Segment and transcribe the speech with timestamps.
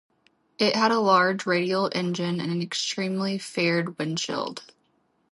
[0.57, 4.63] It had a large radial engine and an extremely faired windshield.